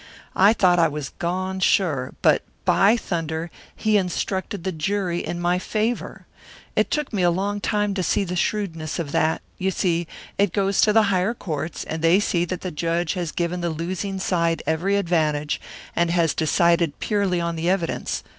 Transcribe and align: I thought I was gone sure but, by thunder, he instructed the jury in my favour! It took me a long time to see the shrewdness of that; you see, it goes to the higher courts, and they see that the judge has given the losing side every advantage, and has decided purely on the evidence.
I 0.35 0.53
thought 0.53 0.79
I 0.79 0.87
was 0.87 1.09
gone 1.19 1.59
sure 1.59 2.15
but, 2.23 2.41
by 2.65 2.97
thunder, 2.97 3.51
he 3.75 3.97
instructed 3.97 4.63
the 4.63 4.71
jury 4.71 5.19
in 5.23 5.39
my 5.39 5.59
favour! 5.59 6.25
It 6.75 6.89
took 6.89 7.13
me 7.13 7.21
a 7.21 7.29
long 7.29 7.61
time 7.61 7.93
to 7.93 8.01
see 8.01 8.23
the 8.23 8.35
shrewdness 8.35 8.97
of 8.97 9.11
that; 9.11 9.43
you 9.59 9.69
see, 9.69 10.07
it 10.39 10.53
goes 10.53 10.81
to 10.81 10.91
the 10.91 11.03
higher 11.13 11.35
courts, 11.35 11.83
and 11.83 12.01
they 12.01 12.19
see 12.19 12.45
that 12.45 12.61
the 12.61 12.71
judge 12.71 13.13
has 13.13 13.31
given 13.31 13.61
the 13.61 13.69
losing 13.69 14.17
side 14.17 14.63
every 14.65 14.95
advantage, 14.95 15.61
and 15.95 16.09
has 16.09 16.33
decided 16.33 16.97
purely 16.99 17.39
on 17.39 17.55
the 17.55 17.69
evidence. 17.69 18.23